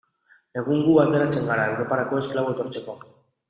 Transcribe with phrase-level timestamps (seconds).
[0.61, 3.01] Egun gu ateratzen gara Europara esklabo etortzeko.